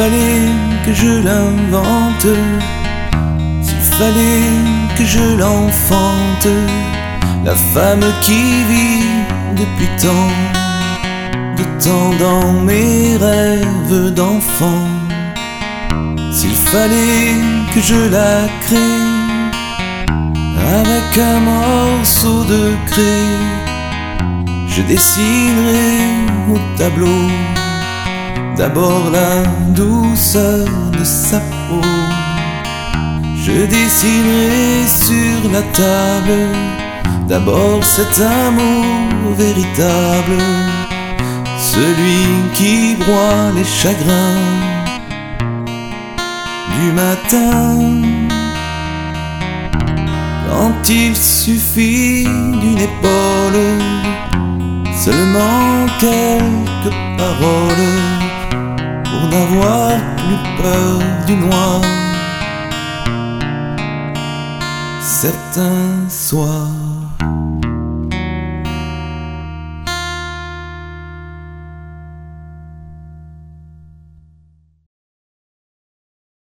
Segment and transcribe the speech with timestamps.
[0.00, 0.48] fallait
[0.86, 2.32] que je l'invente,
[3.64, 4.56] s'il fallait
[4.96, 6.52] que je l'enfante,
[7.44, 9.04] la femme qui vit
[9.60, 10.30] depuis tant
[11.58, 14.86] de temps dans mes rêves d'enfant,
[16.32, 17.34] s'il fallait
[17.72, 19.06] que je la crée
[20.78, 23.36] avec un morceau de craie,
[24.66, 25.92] je dessinerai
[26.52, 27.22] au tableau
[28.60, 29.42] D'abord la
[29.72, 31.80] douceur de sa peau.
[33.42, 36.42] Je dessinerai sur la table
[37.26, 40.36] d'abord cet amour véritable,
[41.72, 44.44] celui qui broie les chagrins
[46.76, 47.78] du matin.
[50.50, 52.24] Quand il suffit
[52.60, 53.62] d'une épaule,
[54.92, 58.19] seulement quelques paroles
[59.20, 61.80] pour n'avoir plus peur du noir.
[65.02, 66.79] Certains soirs.